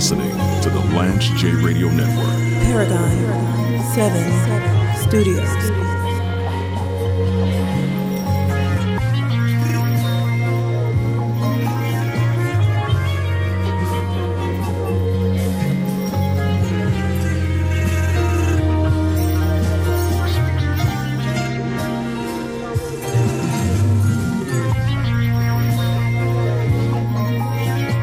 listening 0.00 0.30
to 0.62 0.70
the 0.70 0.80
Lance 0.96 1.28
J 1.38 1.52
Radio 1.52 1.90
Network. 1.90 2.34
Paragon 2.62 3.10
7 3.92 4.96
Studios. 4.96 5.99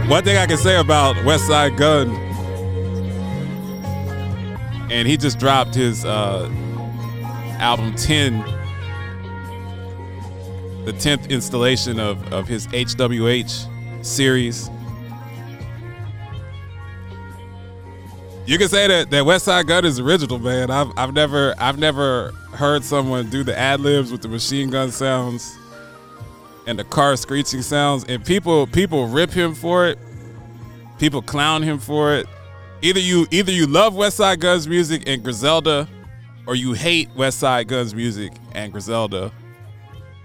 One 0.07 0.23
thing 0.23 0.37
I 0.37 0.45
can 0.45 0.57
say 0.57 0.77
about 0.77 1.17
Westside 1.17 1.75
Gunn, 1.75 2.09
and 4.89 5.05
he 5.05 5.17
just 5.17 5.37
dropped 5.37 5.75
his 5.75 6.05
uh, 6.05 6.49
album 7.59 7.93
10, 7.93 8.39
the 10.85 10.93
10th 10.93 11.29
installation 11.29 11.99
of, 11.99 12.31
of 12.31 12.47
his 12.47 12.67
HWH 12.67 14.05
series. 14.05 14.69
You 18.45 18.57
can 18.57 18.69
say 18.69 18.87
that 18.87 19.09
that 19.09 19.25
Westside 19.25 19.67
Gunn 19.67 19.83
is 19.83 19.99
original, 19.99 20.39
man. 20.39 20.71
I've 20.71 20.89
I've 20.95 21.13
never 21.13 21.53
I've 21.57 21.79
never 21.79 22.31
heard 22.53 22.85
someone 22.85 23.29
do 23.29 23.43
the 23.43 23.59
ad 23.59 23.81
libs 23.81 24.09
with 24.09 24.21
the 24.21 24.29
machine 24.29 24.69
gun 24.69 24.89
sounds 24.89 25.56
and 26.67 26.77
the 26.77 26.83
car 26.83 27.15
screeching 27.15 27.63
sounds 27.63 28.03
and 28.03 28.23
people 28.23 28.67
people 28.67 29.07
rip 29.07 29.31
him 29.31 29.55
for 29.55 29.87
it. 29.87 29.97
People 30.99 31.21
clown 31.21 31.63
him 31.63 31.79
for 31.79 32.13
it. 32.13 32.27
Either 32.81 32.99
you 32.99 33.25
either 33.31 33.51
you 33.51 33.65
love 33.65 33.93
westside 33.93 34.39
gunn's 34.39 34.67
music 34.67 35.03
and 35.07 35.23
griselda 35.23 35.87
or 36.45 36.55
you 36.55 36.73
hate 36.73 37.09
westside 37.15 37.67
gunn's 37.67 37.95
music 37.95 38.33
and 38.51 38.71
griselda. 38.71 39.31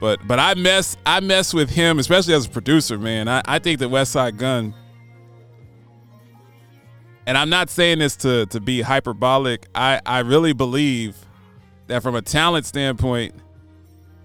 But 0.00 0.26
but 0.26 0.40
i 0.40 0.54
mess 0.54 0.96
i 1.06 1.20
mess 1.20 1.54
with 1.54 1.70
him 1.70 1.98
especially 1.98 2.34
as 2.34 2.46
a 2.46 2.50
producer 2.50 2.98
man. 2.98 3.28
I, 3.28 3.42
I 3.46 3.58
think 3.60 3.78
that 3.78 3.88
westside 3.88 4.36
gunn 4.36 4.74
and 7.24 7.38
i'm 7.38 7.50
not 7.50 7.70
saying 7.70 8.00
this 8.00 8.16
to 8.16 8.46
to 8.46 8.60
be 8.60 8.80
hyperbolic. 8.80 9.68
I 9.76 10.00
i 10.04 10.18
really 10.18 10.52
believe 10.52 11.16
that 11.86 12.02
from 12.02 12.16
a 12.16 12.22
talent 12.22 12.66
standpoint 12.66 13.34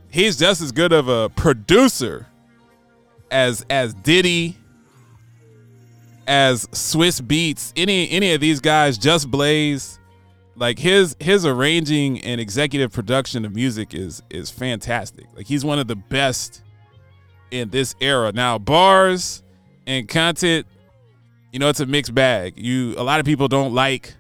he's 0.09 0.37
just 0.37 0.61
as 0.61 0.71
good 0.71 0.93
of 0.93 1.07
a 1.07 1.29
producer 1.29 2.27
as 3.31 3.65
as 3.69 3.93
Diddy, 3.93 4.57
as 6.27 6.65
Swizz 6.67 7.21
Beatz, 7.21 7.73
any 7.75 8.09
any 8.09 8.33
of 8.33 8.41
these 8.41 8.59
guys, 8.59 8.97
Just 8.97 9.29
Blaze. 9.29 9.99
Like 10.55 10.79
his 10.79 11.15
his 11.19 11.45
arranging 11.45 12.19
and 12.21 12.41
executive 12.41 12.91
production 12.91 13.45
of 13.45 13.53
music 13.53 13.93
is 13.93 14.23
is 14.29 14.49
fantastic. 14.49 15.25
Like 15.35 15.45
he's 15.45 15.63
one 15.63 15.77
of 15.77 15.87
the 15.87 15.95
best 15.95 16.63
in 17.51 17.69
this 17.69 17.95
era. 18.01 18.31
Now 18.31 18.57
bars 18.57 19.43
and 19.85 20.07
content, 20.07 20.65
you 21.51 21.59
know, 21.59 21.69
it's 21.69 21.79
a 21.79 21.85
mixed 21.85 22.15
bag. 22.15 22.55
You 22.57 22.95
a 22.97 23.03
lot 23.03 23.19
of 23.19 23.25
people 23.25 23.47
don't 23.47 23.73
like 23.73 24.15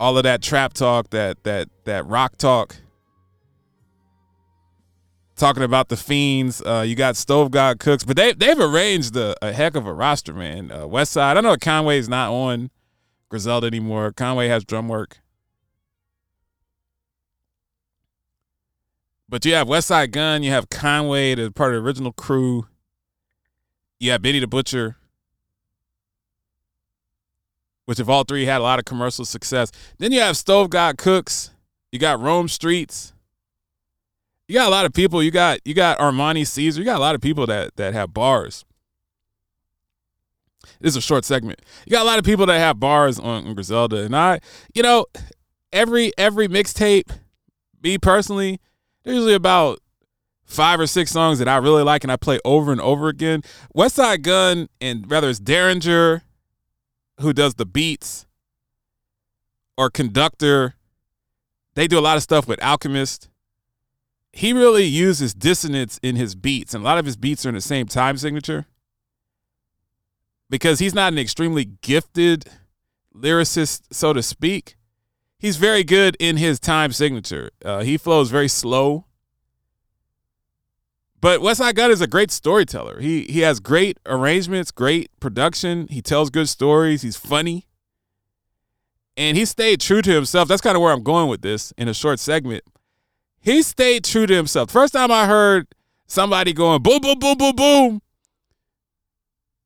all 0.00 0.18
of 0.18 0.24
that 0.24 0.42
trap 0.42 0.72
talk, 0.72 1.10
that 1.10 1.44
that 1.44 1.68
that 1.84 2.06
rock 2.06 2.36
talk 2.38 2.76
talking 5.42 5.64
about 5.64 5.88
the 5.88 5.96
fiends. 5.96 6.62
Uh, 6.62 6.84
you 6.86 6.94
got 6.94 7.16
Stove 7.16 7.50
God 7.50 7.80
Cooks, 7.80 8.04
but 8.04 8.16
they 8.16 8.32
they've 8.32 8.60
arranged 8.60 9.16
a, 9.16 9.34
a 9.44 9.52
heck 9.52 9.74
of 9.74 9.86
a 9.88 9.92
roster, 9.92 10.32
man. 10.32 10.70
Uh, 10.70 10.86
West 10.86 11.10
Side. 11.12 11.36
I 11.36 11.40
know 11.40 11.56
Conway's 11.56 12.08
not 12.08 12.30
on 12.30 12.70
Griselda 13.28 13.66
anymore. 13.66 14.12
Conway 14.12 14.46
has 14.46 14.64
Drumwork, 14.64 15.14
but 19.28 19.44
you 19.44 19.52
have 19.54 19.66
Westside 19.66 20.12
Gunn. 20.12 20.44
You 20.44 20.52
have 20.52 20.70
Conway, 20.70 21.34
the 21.34 21.50
part 21.50 21.74
of 21.74 21.82
the 21.82 21.86
original 21.86 22.12
crew. 22.12 22.68
You 23.98 24.12
have 24.12 24.22
Benny 24.22 24.38
the 24.38 24.46
Butcher. 24.46 24.96
Which, 27.84 27.98
if 27.98 28.08
all 28.08 28.22
three 28.22 28.44
had 28.44 28.60
a 28.60 28.62
lot 28.62 28.78
of 28.78 28.84
commercial 28.84 29.24
success, 29.24 29.72
then 29.98 30.12
you 30.12 30.20
have 30.20 30.36
Stove 30.36 30.70
God 30.70 30.98
Cooks. 30.98 31.50
You 31.90 31.98
got 31.98 32.20
Rome 32.20 32.46
Streetz 32.46 33.12
you 34.48 34.54
got 34.54 34.68
a 34.68 34.70
lot 34.70 34.86
of 34.86 34.92
people. 34.92 35.22
You 35.22 35.30
got 35.30 35.60
you 35.64 35.74
got 35.74 35.98
Armani 35.98 36.46
Caesar. 36.46 36.80
You 36.80 36.84
got 36.84 36.98
a 36.98 37.00
lot 37.00 37.14
of 37.14 37.20
people 37.20 37.46
that 37.46 37.76
that 37.76 37.94
have 37.94 38.12
bars. 38.12 38.64
This 40.80 40.92
is 40.92 40.96
a 40.96 41.00
short 41.00 41.24
segment. 41.24 41.60
You 41.86 41.90
got 41.90 42.02
a 42.02 42.06
lot 42.06 42.18
of 42.18 42.24
people 42.24 42.46
that 42.46 42.58
have 42.58 42.78
bars 42.78 43.18
on, 43.18 43.52
Griselda, 43.54 44.04
and 44.04 44.16
I, 44.16 44.40
you 44.74 44.82
know, 44.82 45.06
every 45.72 46.12
every 46.18 46.48
mixtape, 46.48 47.10
me 47.82 47.98
personally, 47.98 48.60
there's 49.02 49.16
usually 49.16 49.34
about 49.34 49.80
five 50.44 50.78
or 50.78 50.86
six 50.86 51.10
songs 51.10 51.38
that 51.38 51.48
I 51.48 51.56
really 51.56 51.82
like 51.82 52.04
and 52.04 52.12
I 52.12 52.16
play 52.16 52.38
over 52.44 52.72
and 52.72 52.80
over 52.80 53.08
again. 53.08 53.42
Westside 53.74 54.22
Gunn 54.22 54.68
and 54.80 55.08
whether 55.10 55.28
it's 55.28 55.40
Daringer, 55.40 56.22
who 57.20 57.32
does 57.32 57.54
the 57.54 57.66
beats, 57.66 58.26
or 59.76 59.90
Conductor, 59.90 60.74
they 61.74 61.88
do 61.88 61.98
a 61.98 62.00
lot 62.00 62.16
of 62.16 62.22
stuff 62.22 62.46
with 62.46 62.62
Alchemist 62.62 63.30
he 64.32 64.52
really 64.52 64.84
uses 64.84 65.34
dissonance 65.34 66.00
in 66.02 66.16
his 66.16 66.34
beats, 66.34 66.74
and 66.74 66.82
a 66.82 66.84
lot 66.84 66.98
of 66.98 67.04
his 67.04 67.16
beats 67.16 67.44
are 67.44 67.50
in 67.50 67.54
the 67.54 67.60
same 67.60 67.86
time 67.86 68.16
signature 68.16 68.66
because 70.48 70.78
he's 70.78 70.94
not 70.94 71.12
an 71.12 71.18
extremely 71.18 71.64
gifted 71.64 72.46
lyricist, 73.14 73.82
so 73.90 74.12
to 74.12 74.22
speak. 74.22 74.76
He's 75.38 75.56
very 75.56 75.84
good 75.84 76.16
in 76.18 76.36
his 76.36 76.58
time 76.58 76.92
signature. 76.92 77.50
Uh, 77.64 77.80
he 77.80 77.96
flows 77.96 78.30
very 78.30 78.48
slow. 78.48 79.06
But 81.20 81.40
Westside 81.40 81.74
Gunn 81.74 81.90
is 81.90 82.00
a 82.00 82.06
great 82.06 82.30
storyteller. 82.30 83.00
He 83.00 83.24
he 83.24 83.40
has 83.40 83.60
great 83.60 83.98
arrangements, 84.06 84.70
great 84.70 85.10
production. 85.20 85.86
He 85.88 86.02
tells 86.02 86.30
good 86.30 86.48
stories. 86.48 87.02
He's 87.02 87.16
funny. 87.16 87.66
And 89.16 89.36
he 89.36 89.44
stayed 89.44 89.80
true 89.80 90.02
to 90.02 90.10
himself. 90.10 90.48
That's 90.48 90.62
kind 90.62 90.74
of 90.74 90.82
where 90.82 90.92
I'm 90.92 91.02
going 91.02 91.28
with 91.28 91.42
this 91.42 91.72
in 91.76 91.86
a 91.86 91.94
short 91.94 92.18
segment 92.18 92.64
he 93.42 93.62
stayed 93.62 94.04
true 94.04 94.26
to 94.26 94.34
himself. 94.34 94.70
First 94.70 94.94
time 94.94 95.10
I 95.10 95.26
heard 95.26 95.66
somebody 96.06 96.52
going 96.52 96.82
boom, 96.82 97.00
boom, 97.00 97.18
boom, 97.18 97.36
boom, 97.36 97.56
boom, 97.56 98.02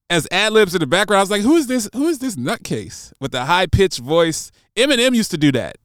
as 0.09 0.29
ad 0.31 0.53
libs 0.53 0.75
in 0.75 0.81
the 0.81 0.87
background, 0.87 1.19
I 1.19 1.23
was 1.23 1.31
like, 1.31 1.43
who 1.43 1.57
is 1.57 1.67
this? 1.67 1.89
Who 1.93 2.07
is 2.09 2.19
this 2.19 2.37
nutcase 2.37 3.13
with 3.21 3.33
the 3.33 3.45
high 3.45 3.67
pitched 3.67 3.99
voice? 3.99 4.51
Eminem 4.77 5.15
used 5.15 5.31
to 5.33 5.39
do 5.39 5.51
that. 5.53 5.77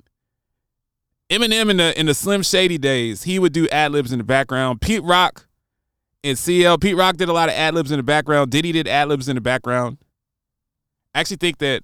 Eminem 1.30 1.70
in 1.70 1.78
the 1.78 2.00
in 2.00 2.06
the 2.06 2.14
Slim 2.14 2.44
Shady 2.44 2.78
days, 2.78 3.24
he 3.24 3.40
would 3.40 3.54
do 3.54 3.68
ad 3.70 3.92
libs 3.92 4.12
in 4.12 4.20
the 4.20 4.24
background. 4.24 4.82
Pete 4.82 5.04
Rock 5.04 5.48
and 6.24 6.38
CL, 6.38 6.78
Pete 6.78 6.96
Rock 6.96 7.18
did 7.18 7.30
a 7.30 7.34
lot 7.34 7.50
of 7.50 7.56
ad 7.56 7.74
libs 7.74 7.92
in 7.92 7.98
the 7.98 8.04
background. 8.04 8.52
Diddy 8.52 8.72
did 8.72 8.88
ad 8.88 9.08
libs 9.08 9.28
in 9.28 9.36
the 9.36 9.42
background. 9.42 9.98
I 11.16 11.20
actually 11.20 11.38
think 11.38 11.58
that 11.60 11.84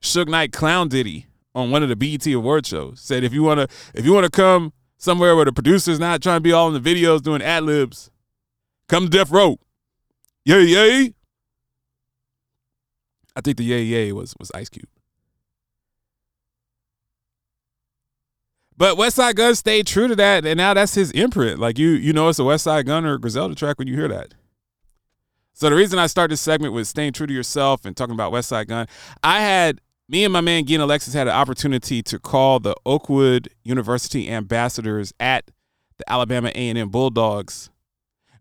Suge 0.00 0.28
Knight 0.28 0.52
clown 0.52 0.88
Diddy 0.88 1.26
on 1.54 1.70
one 1.70 1.82
of 1.82 1.88
the 1.88 1.96
BET 1.96 2.26
award 2.28 2.66
shows. 2.66 3.00
Said 3.00 3.22
if 3.22 3.34
you 3.34 3.42
wanna 3.42 3.68
if 3.94 4.04
you 4.06 4.14
wanna 4.14 4.30
come 4.30 4.72
somewhere 5.06 5.36
where 5.36 5.44
the 5.44 5.52
producer's 5.52 6.00
not 6.00 6.20
trying 6.20 6.36
to 6.36 6.40
be 6.40 6.52
all 6.52 6.68
in 6.68 6.82
the 6.82 6.94
videos 6.94 7.22
doing 7.22 7.40
ad 7.40 7.62
libs. 7.62 8.10
Come 8.88 9.04
to 9.04 9.10
Death 9.10 9.30
Row. 9.30 9.58
Yay, 10.44 10.64
yay. 10.64 11.14
I 13.36 13.40
think 13.40 13.56
the 13.56 13.64
yay, 13.64 13.82
yay 13.82 14.12
was, 14.12 14.34
was 14.38 14.50
Ice 14.52 14.68
Cube. 14.68 14.88
But 18.76 18.98
Westside 18.98 19.36
Gunn 19.36 19.54
stayed 19.54 19.86
true 19.86 20.08
to 20.08 20.16
that, 20.16 20.44
and 20.44 20.58
now 20.58 20.74
that's 20.74 20.94
his 20.94 21.12
imprint. 21.12 21.60
Like 21.60 21.78
you, 21.78 21.90
you 21.90 22.12
know, 22.12 22.28
it's 22.28 22.38
a 22.38 22.42
Westside 22.42 22.84
Gunn 22.84 23.06
or 23.06 23.16
Griselda 23.16 23.54
track 23.54 23.78
when 23.78 23.88
you 23.88 23.94
hear 23.94 24.08
that. 24.08 24.34
So 25.54 25.70
the 25.70 25.76
reason 25.76 25.98
I 25.98 26.08
start 26.08 26.30
this 26.30 26.42
segment 26.42 26.74
with 26.74 26.86
staying 26.88 27.12
true 27.12 27.26
to 27.26 27.32
yourself 27.32 27.84
and 27.84 27.96
talking 27.96 28.12
about 28.12 28.32
Westside 28.32 28.66
Gunn, 28.66 28.88
I 29.22 29.40
had 29.40 29.80
me 30.08 30.24
and 30.24 30.32
my 30.32 30.40
man 30.40 30.64
Gian 30.64 30.80
Alexis 30.80 31.14
had 31.14 31.26
an 31.26 31.34
opportunity 31.34 32.02
to 32.02 32.18
call 32.18 32.60
the 32.60 32.74
Oakwood 32.84 33.48
University 33.64 34.30
ambassadors 34.30 35.12
at 35.18 35.50
the 35.98 36.10
Alabama 36.10 36.50
A&M 36.54 36.88
Bulldogs. 36.90 37.70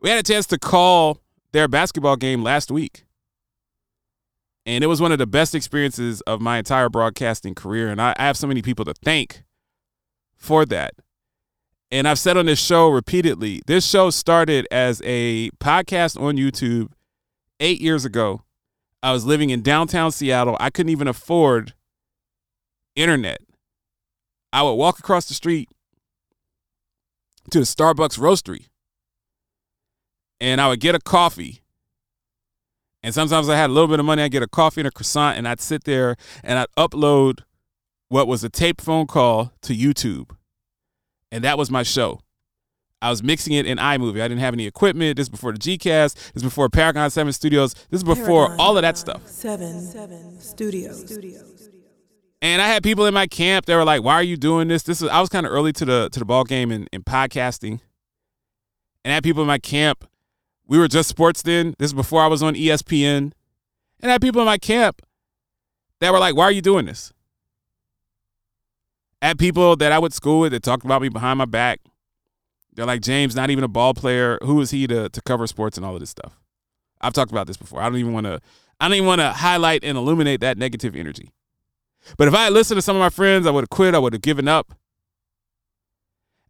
We 0.01 0.09
had 0.09 0.19
a 0.19 0.23
chance 0.23 0.45
to 0.47 0.59
call 0.59 1.21
their 1.51 1.67
basketball 1.67 2.17
game 2.17 2.43
last 2.43 2.69
week. 2.69 3.05
And 4.65 4.83
it 4.83 4.87
was 4.87 4.99
one 4.99 5.11
of 5.11 5.19
the 5.19 5.27
best 5.27 5.53
experiences 5.55 6.21
of 6.21 6.41
my 6.41 6.57
entire 6.57 6.89
broadcasting 6.89 7.55
career. 7.55 7.89
And 7.89 8.01
I, 8.01 8.15
I 8.17 8.25
have 8.25 8.37
so 8.37 8.47
many 8.47 8.61
people 8.61 8.83
to 8.85 8.93
thank 8.93 9.43
for 10.35 10.65
that. 10.65 10.95
And 11.91 12.07
I've 12.07 12.19
said 12.19 12.35
on 12.35 12.47
this 12.47 12.59
show 12.59 12.89
repeatedly 12.89 13.61
this 13.67 13.87
show 13.87 14.09
started 14.09 14.67
as 14.71 15.01
a 15.05 15.49
podcast 15.59 16.19
on 16.19 16.35
YouTube 16.35 16.89
eight 17.59 17.79
years 17.79 18.05
ago 18.05 18.41
I 19.05 19.11
was 19.11 19.23
living 19.23 19.51
in 19.51 19.61
downtown 19.61 20.11
Seattle. 20.11 20.57
I 20.59 20.71
couldn't 20.71 20.89
even 20.89 21.07
afford 21.07 21.75
internet. 22.95 23.37
I 24.51 24.63
would 24.63 24.73
walk 24.73 24.97
across 24.97 25.27
the 25.27 25.35
street 25.35 25.69
to 27.51 27.59
the 27.59 27.65
Starbucks 27.65 28.17
roastery 28.17 28.69
and 30.41 30.59
I 30.59 30.69
would 30.69 30.79
get 30.79 30.95
a 30.95 30.99
coffee 30.99 31.61
And 33.03 33.13
sometimes 33.13 33.47
I 33.47 33.55
had 33.55 33.69
a 33.69 33.73
little 33.73 33.87
bit 33.87 33.99
of 33.99 34.07
money, 34.07 34.23
I'd 34.23 34.31
get 34.31 34.41
a 34.41 34.47
coffee 34.47 34.81
and 34.81 34.87
a 34.87 34.91
croissant, 34.91 35.37
and 35.37 35.47
I'd 35.47 35.61
sit 35.61 35.83
there 35.83 36.15
and 36.43 36.57
I'd 36.57 36.73
upload 36.75 37.41
what 38.09 38.27
was 38.27 38.43
a 38.43 38.49
tape 38.49 38.81
phone 38.81 39.05
call 39.05 39.51
to 39.61 39.75
YouTube. 39.75 40.31
And 41.31 41.43
that 41.43 41.59
was 41.59 41.69
my 41.69 41.83
show. 41.83 42.21
I 43.01 43.09
was 43.09 43.21
mixing 43.21 43.53
it 43.53 43.65
in 43.65 43.77
iMovie. 43.77 44.21
I 44.21 44.27
didn't 44.27 44.39
have 44.39 44.53
any 44.53 44.65
equipment. 44.65 45.17
This 45.17 45.25
is 45.25 45.29
before 45.29 45.51
the 45.51 45.59
Gcast. 45.59 46.15
This 46.15 46.37
is 46.37 46.43
before 46.43 46.69
Paragon 46.69 47.09
7 47.09 47.31
Studios. 47.33 47.73
This 47.89 47.99
is 47.99 48.03
before 48.03 48.47
Paragon 48.47 48.59
all 48.59 48.77
of 48.77 48.81
that 48.81 48.97
stuff. 48.97 49.27
Seven, 49.27 49.81
seven 49.81 50.39
studios. 50.39 51.69
And 52.41 52.61
I 52.61 52.67
had 52.67 52.83
people 52.83 53.05
in 53.05 53.13
my 53.13 53.27
camp 53.27 53.65
that 53.65 53.75
were 53.75 53.83
like, 53.83 54.03
"Why 54.03 54.13
are 54.13 54.23
you 54.23 54.37
doing 54.37 54.67
this?" 54.67 54.83
This 54.83 55.01
is 55.01 55.09
I 55.09 55.19
was 55.19 55.29
kind 55.29 55.45
of 55.45 55.51
early 55.51 55.73
to 55.73 55.85
the 55.85 56.09
to 56.11 56.19
the 56.19 56.25
ball 56.25 56.43
game 56.43 56.71
in, 56.71 56.87
in 56.91 57.03
podcasting, 57.03 57.79
and 59.03 59.11
I 59.11 59.15
had 59.15 59.23
people 59.23 59.41
in 59.41 59.47
my 59.47 59.57
camp. 59.57 60.05
We 60.67 60.77
were 60.77 60.87
just 60.87 61.09
sports 61.09 61.41
then. 61.41 61.75
This 61.79 61.89
is 61.89 61.93
before 61.93 62.21
I 62.21 62.27
was 62.27 62.43
on 62.43 62.53
ESPN, 62.53 63.17
and 63.17 63.33
I 64.03 64.09
had 64.09 64.21
people 64.21 64.41
in 64.41 64.45
my 64.45 64.57
camp 64.59 65.01
that 66.01 66.11
were 66.11 66.19
like, 66.19 66.35
"Why 66.35 66.43
are 66.43 66.51
you 66.51 66.61
doing 66.61 66.85
this?" 66.85 67.13
I 69.21 69.29
had 69.29 69.39
people 69.39 69.75
that 69.77 69.91
I 69.91 69.97
went 69.97 70.11
to 70.13 70.15
school 70.15 70.41
with 70.41 70.51
that 70.51 70.61
talked 70.61 70.85
about 70.85 71.01
me 71.01 71.09
behind 71.09 71.39
my 71.39 71.45
back. 71.45 71.79
They're 72.75 72.85
like, 72.85 73.01
"James, 73.01 73.35
not 73.35 73.49
even 73.49 73.63
a 73.63 73.69
ball 73.69 73.93
player. 73.93 74.37
Who 74.43 74.61
is 74.61 74.71
he 74.71 74.87
to 74.87 75.09
to 75.09 75.21
cover 75.21 75.47
sports 75.47 75.77
and 75.77 75.85
all 75.85 75.93
of 75.93 75.99
this 75.99 76.09
stuff?" 76.09 76.39
I've 77.01 77.13
talked 77.13 77.31
about 77.31 77.47
this 77.47 77.57
before. 77.57 77.81
I 77.81 77.89
don't 77.89 77.97
even 77.97 78.13
want 78.13 78.25
to. 78.25 78.41
I 78.79 78.87
don't 78.87 78.95
even 78.95 79.07
want 79.07 79.21
to 79.21 79.31
highlight 79.31 79.83
and 79.83 79.97
illuminate 79.97 80.41
that 80.41 80.57
negative 80.57 80.95
energy. 80.95 81.31
But 82.17 82.27
if 82.27 82.33
I 82.33 82.45
had 82.45 82.53
listened 82.53 82.77
to 82.77 82.81
some 82.81 82.95
of 82.95 82.99
my 82.99 83.09
friends, 83.09 83.47
I 83.47 83.51
would 83.51 83.61
have 83.61 83.69
quit. 83.69 83.95
I 83.95 83.99
would 83.99 84.13
have 84.13 84.21
given 84.21 84.47
up. 84.47 84.73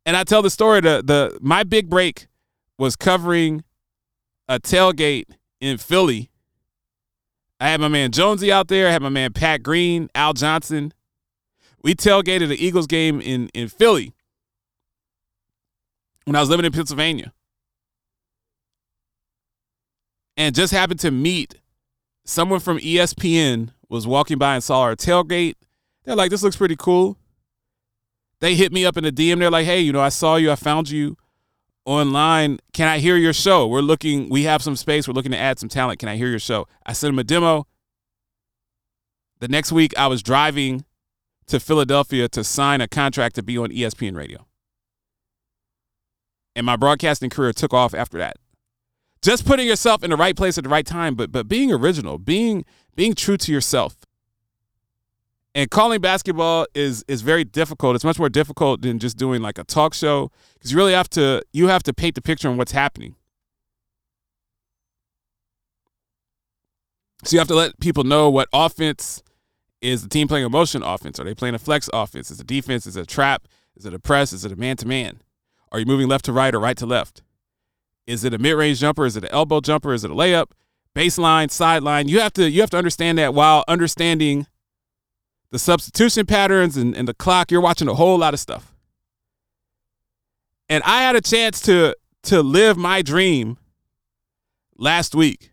And 0.06 0.18
I 0.18 0.24
tell 0.24 0.42
the 0.42 0.50
story. 0.50 0.82
The 0.82 1.04
the 1.06 1.38
my 1.42 1.64
big 1.64 1.90
break 1.90 2.28
was 2.78 2.96
covering 2.96 3.64
a 4.48 4.60
tailgate 4.60 5.26
in 5.62 5.78
Philly. 5.78 6.32
I 7.60 7.70
had 7.70 7.80
my 7.80 7.88
man 7.88 8.12
Jonesy 8.12 8.52
out 8.52 8.68
there. 8.68 8.88
I 8.88 8.92
had 8.92 9.02
my 9.02 9.10
man 9.10 9.34
Pat 9.34 9.64
Green, 9.64 10.10
Al 10.16 10.34
Johnson. 10.34 10.94
We 11.84 11.96
tailgated 11.96 12.50
the 12.50 12.64
Eagles 12.64 12.88
game 12.88 13.22
in 13.22 13.50
in 13.54 13.68
Philly 13.68 14.15
when 16.26 16.36
I 16.36 16.40
was 16.40 16.50
living 16.50 16.66
in 16.66 16.72
Pennsylvania, 16.72 17.34
and 20.38 20.54
just 20.54 20.74
happened 20.74 21.00
to 21.02 21.12
meet 21.12 21.56
someone 22.26 22.60
from 22.60 22.80
ESPN 22.80 23.70
was 23.90 24.06
walking 24.06 24.38
by 24.38 24.56
and 24.56 24.64
saw 24.64 24.82
our 24.82 24.96
tailgate. 24.96 25.56
They're 26.04 26.16
like, 26.16 26.32
this 26.32 26.44
looks 26.44 26.56
pretty 26.56 26.76
cool. 26.76 27.18
They 28.42 28.56
hit 28.56 28.72
me 28.72 28.86
up 28.86 28.98
in 28.98 29.04
the 29.04 29.12
DM. 29.12 29.40
They're 29.40 29.52
like, 29.52 29.66
hey, 29.66 29.80
you 29.80 29.94
know, 29.94 30.02
I 30.02 30.10
saw 30.10 30.36
you. 30.36 30.52
I 30.52 30.56
found 30.56 30.90
you 30.90 31.18
online. 31.86 32.60
Can 32.74 32.88
I 32.88 33.00
hear 33.00 33.16
your 33.16 33.34
show? 33.34 33.68
We're 33.68 33.82
looking, 33.82 34.30
we 34.30 34.44
have 34.44 34.62
some 34.62 34.76
space. 34.76 35.08
We're 35.08 35.14
looking 35.14 35.32
to 35.32 35.38
add 35.38 35.60
some 35.60 35.70
talent. 35.70 36.00
Can 36.00 36.10
I 36.10 36.18
hear 36.18 36.28
your 36.28 36.40
show? 36.40 36.68
I 36.86 36.94
sent 36.94 37.14
them 37.14 37.20
a 37.20 37.24
demo. 37.24 37.68
The 39.40 39.48
next 39.48 39.72
week, 39.72 39.94
I 39.98 40.08
was 40.08 40.24
driving 40.24 40.86
to 41.48 41.60
Philadelphia 41.60 42.28
to 42.30 42.44
sign 42.44 42.82
a 42.82 42.88
contract 42.88 43.36
to 43.36 43.44
be 43.44 43.58
on 43.58 43.70
ESPN 43.70 44.16
radio. 44.16 44.46
And 46.56 46.66
my 46.66 46.76
broadcasting 46.76 47.30
career 47.30 47.52
took 47.54 47.74
off 47.74 47.94
after 47.94 48.18
that. 48.18 48.38
Just 49.22 49.46
putting 49.46 49.68
yourself 49.68 50.04
in 50.04 50.12
the 50.12 50.16
right 50.16 50.36
place 50.36 50.58
at 50.58 50.64
the 50.64 50.70
right 50.70 50.86
time 50.86 51.16
but 51.16 51.32
but 51.32 51.48
being 51.48 51.72
original 51.72 52.18
being 52.18 52.64
being 52.96 53.14
true 53.14 53.38
to 53.38 53.52
yourself. 53.52 53.98
And 55.56 55.72
calling 55.72 56.02
basketball 56.02 56.68
is 56.76 57.04
is 57.08 57.22
very 57.22 57.44
difficult. 57.44 57.96
It's 57.96 58.04
much 58.04 58.20
more 58.20 58.30
difficult 58.30 58.82
than 58.82 59.00
just 59.00 59.18
doing 59.18 59.42
like 59.42 59.58
a 59.58 59.64
talk 59.64 59.94
show 59.94 60.32
because 60.54 60.72
you 60.72 60.78
really 60.78 60.94
have 60.94 61.10
to 61.12 61.42
you 61.54 61.68
have 61.68 61.82
to 61.84 61.94
paint 61.94 62.16
the 62.16 62.22
picture 62.22 62.50
on 62.50 62.58
what's 62.58 62.74
happening. 62.74 63.16
So 67.24 67.34
you 67.34 67.40
have 67.40 67.48
to 67.48 67.56
let 67.56 67.80
people 67.80 68.04
know 68.04 68.30
what 68.30 68.48
offense 68.54 69.24
is 69.82 70.04
the 70.04 70.10
team 70.10 70.28
playing 70.28 70.46
a 70.46 70.50
motion 70.50 70.84
offense. 70.84 71.20
Are 71.20 71.24
they 71.24 71.34
playing 71.34 71.56
a 71.56 71.60
flex 71.60 71.90
offense? 71.92 72.30
Is 72.30 72.40
it 72.40 72.48
defense? 72.48 72.86
Is 72.86 72.96
it 72.96 73.02
a 73.02 73.06
trap? 73.06 73.48
Is 73.76 73.86
it 73.86 73.94
a 73.94 74.00
press? 74.00 74.34
Is 74.34 74.46
it 74.46 74.52
a 74.52 74.56
man-to-man 74.56 75.20
are 75.72 75.80
you 75.80 75.86
moving 75.86 76.08
left 76.08 76.26
to 76.26 76.34
right 76.34 76.54
or 76.54 76.60
right 76.60 76.78
to 76.78 76.86
left 76.86 77.22
is 78.08 78.24
it 78.24 78.34
a 78.34 78.38
mid-range 78.38 78.80
jumper? 78.80 79.06
Is 79.06 79.18
it 79.18 79.24
an 79.24 79.32
elbow 79.32 79.62
jumper? 79.62 79.94
Is 79.94 80.04
it 80.04 80.12
a 80.12 80.14
layup? 80.14 80.52
Baseline, 80.96 81.50
sideline. 81.52 82.08
You 82.08 82.20
have 82.22 82.34
to 82.34 82.50
you 82.50 82.62
have 82.62 82.70
to 82.70 82.78
understand 82.78 83.18
that 83.18 83.34
while 83.34 83.64
understanding 83.68 84.48
the 85.52 85.60
substitution 85.60 86.26
patterns 86.26 86.78
and, 86.78 86.96
and 86.96 87.08
the 87.08 87.14
clock, 87.14 87.52
you're 87.52 87.62
watching 87.62 87.88
a 87.88 87.94
whole 87.94 88.18
lot 88.18 88.34
of 88.34 88.40
stuff. 88.40 88.74
And 90.70 90.84
I 90.84 91.02
had 91.02 91.16
a 91.16 91.22
chance 91.22 91.60
to 91.62 91.96
to 92.24 92.42
live 92.42 92.78
my 92.78 93.02
dream 93.02 93.58
last 94.78 95.16
week. 95.16 95.52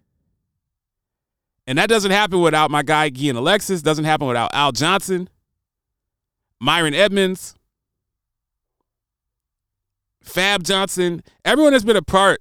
And 1.67 1.79
that 1.79 1.89
doesn't 1.89 2.11
happen 2.11 2.41
without 2.41 2.71
my 2.71 2.83
guy 2.83 3.09
Gian 3.09 3.37
Alexis, 3.37 3.83
doesn't 3.83 4.05
happen 4.05 4.27
without 4.27 4.51
Al 4.53 4.73
Johnson, 4.73 5.29
Myron 6.61 6.95
Edmonds, 6.95 7.55
Fab 10.23 10.63
Johnson, 10.65 11.23
everyone 11.45 11.73
has 11.73 11.85
been 11.85 11.97
a 11.97 12.03
part 12.03 12.41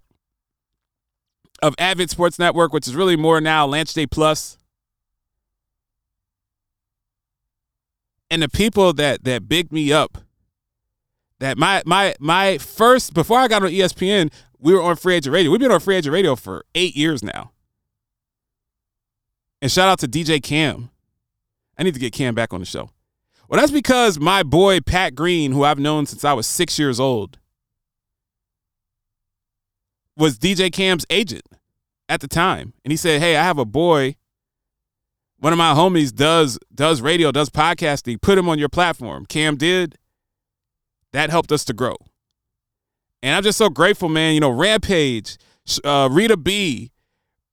of 1.61 1.75
Avid 1.77 2.09
Sports 2.09 2.39
Network, 2.39 2.73
which 2.73 2.87
is 2.87 2.95
really 2.95 3.15
more 3.15 3.41
now 3.41 3.65
Lance 3.65 3.93
J 3.93 4.07
Plus. 4.07 4.57
And 8.29 8.41
the 8.41 8.49
people 8.49 8.93
that 8.93 9.23
that 9.25 9.49
bigged 9.49 9.71
me 9.71 9.91
up, 9.91 10.19
that 11.39 11.57
my 11.57 11.83
my 11.85 12.15
my 12.19 12.57
first 12.57 13.13
before 13.13 13.39
I 13.39 13.47
got 13.47 13.63
on 13.63 13.69
ESPN, 13.69 14.31
we 14.57 14.73
were 14.73 14.81
on 14.81 14.95
Free 14.95 15.15
Agent 15.15 15.33
Radio. 15.33 15.51
We've 15.51 15.59
been 15.59 15.71
on 15.71 15.79
Free 15.79 15.97
Agent 15.97 16.13
Radio 16.13 16.35
for 16.35 16.63
eight 16.75 16.95
years 16.95 17.23
now. 17.23 17.51
And 19.61 19.71
shout 19.71 19.89
out 19.89 19.99
to 19.99 20.07
DJ 20.07 20.41
Cam. 20.41 20.89
I 21.77 21.83
need 21.83 21.93
to 21.93 21.99
get 21.99 22.13
Cam 22.13 22.33
back 22.33 22.53
on 22.53 22.59
the 22.59 22.65
show. 22.65 22.89
Well, 23.47 23.59
that's 23.59 23.71
because 23.71 24.17
my 24.17 24.43
boy 24.43 24.79
Pat 24.79 25.13
Green, 25.13 25.51
who 25.51 25.63
I've 25.63 25.77
known 25.77 26.05
since 26.05 26.23
I 26.23 26.33
was 26.33 26.47
six 26.47 26.79
years 26.79 26.99
old, 26.99 27.37
was 30.17 30.37
DJ 30.37 30.71
Cam's 30.71 31.05
agent 31.09 31.43
at 32.09 32.21
the 32.21 32.27
time. 32.27 32.73
And 32.83 32.91
he 32.91 32.97
said, 32.97 33.21
Hey, 33.21 33.35
I 33.35 33.43
have 33.43 33.57
a 33.57 33.65
boy. 33.65 34.15
One 35.37 35.53
of 35.53 35.57
my 35.57 35.73
homies 35.73 36.13
does 36.13 36.59
does 36.73 37.01
radio, 37.01 37.31
does 37.31 37.49
podcasting. 37.49 38.21
Put 38.21 38.37
him 38.37 38.47
on 38.47 38.59
your 38.59 38.69
platform. 38.69 39.25
Cam 39.25 39.57
did. 39.57 39.97
That 41.13 41.29
helped 41.29 41.51
us 41.51 41.65
to 41.65 41.73
grow. 41.73 41.95
And 43.23 43.35
I'm 43.35 43.43
just 43.43 43.57
so 43.57 43.69
grateful, 43.69 44.09
man. 44.09 44.33
You 44.33 44.39
know, 44.39 44.49
Rampage, 44.49 45.37
uh, 45.83 46.09
Rita 46.11 46.37
B, 46.37 46.91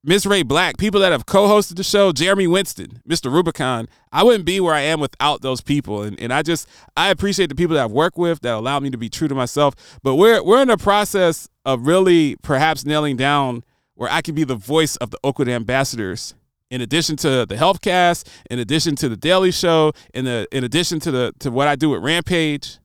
Miss 0.04 0.24
Ray 0.24 0.44
Black, 0.44 0.78
people 0.78 1.00
that 1.00 1.10
have 1.10 1.26
co-hosted 1.26 1.74
the 1.74 1.82
show, 1.82 2.12
Jeremy 2.12 2.46
Winston, 2.46 3.02
Mr. 3.08 3.32
Rubicon. 3.32 3.88
I 4.12 4.22
wouldn't 4.22 4.44
be 4.44 4.60
where 4.60 4.74
I 4.74 4.80
am 4.80 5.00
without 5.00 5.42
those 5.42 5.60
people. 5.60 6.02
And 6.02 6.18
and 6.20 6.32
I 6.32 6.42
just 6.42 6.68
I 6.96 7.10
appreciate 7.10 7.48
the 7.48 7.56
people 7.56 7.74
that 7.74 7.84
I've 7.84 7.90
worked 7.90 8.16
with 8.16 8.40
that 8.42 8.54
allow 8.54 8.78
me 8.78 8.90
to 8.90 8.98
be 8.98 9.08
true 9.08 9.26
to 9.26 9.34
myself. 9.34 9.74
But 10.04 10.14
we're 10.14 10.42
we're 10.42 10.62
in 10.62 10.68
the 10.68 10.76
process 10.76 11.48
of 11.64 11.86
really 11.86 12.36
perhaps 12.42 12.86
nailing 12.86 13.16
down 13.16 13.64
where 13.94 14.08
I 14.10 14.22
can 14.22 14.36
be 14.36 14.44
the 14.44 14.54
voice 14.54 14.94
of 14.96 15.10
the 15.10 15.18
Oakwood 15.24 15.48
Ambassadors. 15.48 16.34
In 16.70 16.80
addition 16.80 17.16
to 17.16 17.46
the 17.46 17.56
Healthcast, 17.56 18.28
in 18.50 18.58
addition 18.58 18.94
to 18.96 19.08
the 19.08 19.16
Daily 19.16 19.50
Show, 19.50 19.92
in 20.14 20.26
the 20.26 20.46
in 20.52 20.62
addition 20.62 21.00
to 21.00 21.10
the 21.10 21.32
to 21.40 21.50
what 21.50 21.66
I 21.66 21.74
do 21.74 21.94
at 21.96 22.02
Rampage. 22.02 22.78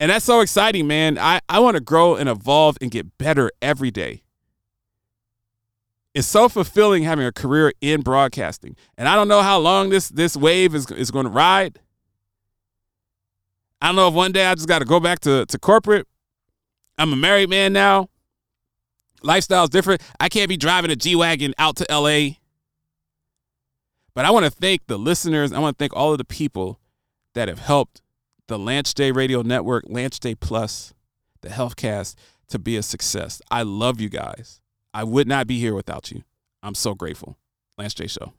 And 0.00 0.10
that's 0.10 0.24
so 0.24 0.40
exciting, 0.40 0.86
man. 0.86 1.18
I, 1.18 1.40
I 1.48 1.60
want 1.60 1.76
to 1.76 1.80
grow 1.80 2.16
and 2.16 2.28
evolve 2.28 2.78
and 2.80 2.90
get 2.90 3.18
better 3.18 3.52
every 3.60 3.90
day. 3.90 4.22
It's 6.14 6.26
so 6.26 6.48
fulfilling 6.48 7.04
having 7.04 7.24
a 7.24 7.32
career 7.32 7.72
in 7.80 8.00
broadcasting. 8.00 8.76
And 8.98 9.08
I 9.08 9.14
don't 9.14 9.28
know 9.28 9.42
how 9.42 9.58
long 9.58 9.90
this 9.90 10.08
this 10.08 10.36
wave 10.36 10.74
is, 10.74 10.90
is 10.90 11.10
going 11.10 11.26
to 11.26 11.30
ride. 11.30 11.78
I 13.80 13.86
don't 13.86 13.96
know 13.96 14.08
if 14.08 14.14
one 14.14 14.32
day 14.32 14.44
I 14.44 14.54
just 14.54 14.68
got 14.68 14.80
to 14.80 14.84
go 14.84 15.00
back 15.00 15.20
to, 15.20 15.46
to 15.46 15.58
corporate. 15.58 16.06
I'm 16.98 17.12
a 17.12 17.16
married 17.16 17.48
man 17.48 17.72
now. 17.72 18.10
Lifestyle's 19.22 19.70
different. 19.70 20.02
I 20.18 20.28
can't 20.28 20.48
be 20.48 20.56
driving 20.56 20.90
a 20.90 20.96
G 20.96 21.14
Wagon 21.16 21.54
out 21.58 21.76
to 21.76 21.86
LA. 21.90 22.36
But 24.14 24.24
I 24.24 24.30
want 24.30 24.44
to 24.44 24.50
thank 24.50 24.86
the 24.86 24.98
listeners. 24.98 25.52
I 25.52 25.60
want 25.60 25.78
to 25.78 25.82
thank 25.82 25.94
all 25.94 26.12
of 26.12 26.18
the 26.18 26.24
people 26.24 26.80
that 27.34 27.48
have 27.48 27.60
helped 27.60 28.02
the 28.48 28.58
Lance 28.58 28.92
J 28.92 29.12
Radio 29.12 29.42
Network, 29.42 29.84
Lance 29.86 30.18
J 30.18 30.34
Plus, 30.34 30.92
the 31.40 31.48
Healthcast 31.48 32.16
to 32.48 32.58
be 32.58 32.76
a 32.76 32.82
success. 32.82 33.40
I 33.50 33.62
love 33.62 34.00
you 34.00 34.08
guys. 34.08 34.60
I 34.92 35.04
would 35.04 35.28
not 35.28 35.46
be 35.46 35.58
here 35.58 35.74
without 35.74 36.10
you. 36.10 36.22
I'm 36.62 36.74
so 36.74 36.94
grateful. 36.94 37.36
Lance 37.78 37.94
J 37.94 38.08
Show. 38.08 38.32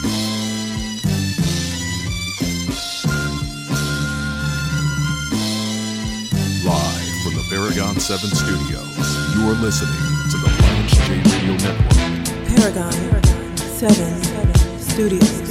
Live 6.63 7.07
from 7.23 7.33
the 7.35 7.45
Paragon 7.49 7.99
7 7.99 8.29
studios, 8.29 8.97
you 9.35 9.47
are 9.47 9.55
listening 9.61 9.95
to 10.29 10.37
the 10.37 10.47
Lance 10.61 10.97
J 11.07 11.21
Radio 11.31 11.55
Network. 11.55 11.95
Paragon 12.47 12.91
7 13.57 14.79
Studios. 14.79 15.50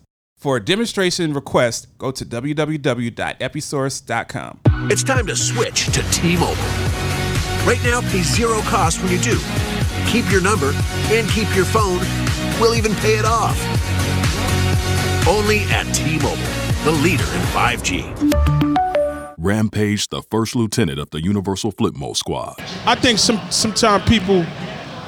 For 0.41 0.57
a 0.57 0.59
demonstration 0.59 1.31
request, 1.33 1.87
go 1.99 2.09
to 2.09 2.25
www.episource.com. 2.25 4.59
It's 4.89 5.03
time 5.03 5.27
to 5.27 5.35
switch 5.35 5.85
to 5.93 6.01
T-Mobile. 6.09 6.55
Right 7.63 7.79
now, 7.83 8.01
pay 8.01 8.23
zero 8.23 8.59
cost 8.61 9.03
when 9.03 9.11
you 9.11 9.19
do. 9.19 9.37
Keep 10.07 10.31
your 10.31 10.41
number 10.41 10.73
and 11.11 11.29
keep 11.29 11.55
your 11.55 11.65
phone. 11.65 11.99
We'll 12.59 12.73
even 12.73 12.95
pay 12.95 13.19
it 13.19 13.25
off. 13.25 13.55
Only 15.27 15.59
at 15.65 15.83
T-Mobile, 15.93 16.35
the 16.85 16.91
leader 17.03 17.21
in 17.21 17.41
5G. 17.53 18.11
Rampage, 19.37 20.09
the 20.09 20.23
first 20.23 20.55
lieutenant 20.55 20.97
of 20.97 21.11
the 21.11 21.21
Universal 21.21 21.73
Flipmode 21.73 22.17
Squad. 22.17 22.55
I 22.87 22.95
think 22.95 23.19
some 23.19 23.39
sometimes 23.51 24.09
people, 24.09 24.43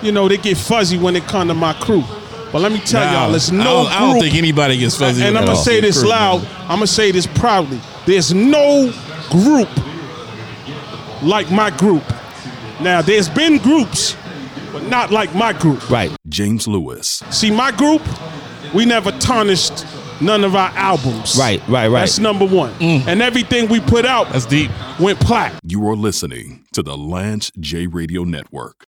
you 0.04 0.12
know, 0.12 0.28
they 0.28 0.38
get 0.38 0.58
fuzzy 0.58 1.00
when 1.00 1.16
it 1.16 1.24
come 1.24 1.48
to 1.48 1.56
my 1.56 1.74
crew. 1.74 2.04
But 2.54 2.62
let 2.62 2.72
me 2.72 2.80
tell 2.80 3.04
Nah, 3.04 3.12
y'all, 3.24 3.32
there's 3.32 3.52
I 3.52 3.56
no 3.56 3.64
don't- 3.64 3.84
group. 3.88 3.96
I 3.96 4.00
don't 4.00 4.20
think 4.22 4.36
anybody 4.36 4.78
gets 4.78 4.96
fuzzy 4.96 5.24
And 5.24 5.38
I'm 5.38 5.46
gonna 5.46 5.58
say 5.58 5.82
this 5.82 6.04
loud. 6.04 6.48
I'm 6.62 6.78
gonna 6.78 6.88
say 6.88 7.12
this 7.12 7.26
proudly. 7.28 7.82
There's 8.06 8.34
no 8.34 8.94
group 9.32 9.70
like 11.22 11.50
my 11.52 11.70
group. 11.72 12.04
Now, 12.82 13.02
there's 13.02 13.30
been 13.30 13.58
groups, 13.58 14.16
but 14.72 14.84
not 14.84 15.10
like 15.12 15.34
my 15.36 15.54
group. 15.54 15.90
Right. 15.90 16.12
James 16.30 16.68
Lewis, 16.68 17.24
See, 17.32 17.50
my 17.52 17.72
group, 17.72 18.02
we 18.74 18.86
never 18.86 19.12
tarnished 19.14 19.86
none 20.20 20.44
of 20.44 20.56
our 20.56 20.70
albums. 20.76 21.36
Right, 21.38 21.62
right, 21.68 21.88
right. 21.88 22.02
That's 22.02 22.20
number 22.20 22.46
one. 22.46 22.74
Mm. 22.76 23.08
And 23.08 23.22
everything 23.22 23.68
we 23.70 23.80
put 23.80 24.06
out 24.06 24.32
That's 24.32 24.46
deep. 24.46 24.72
went 25.00 25.20
plat. 25.20 25.54
you 25.66 25.88
are 25.88 25.96
listening 25.96 26.66
to 26.74 26.82
the 26.84 26.98
Lance 26.98 27.52
J 27.60 27.88
Radio 27.88 28.24
Network. 28.24 28.83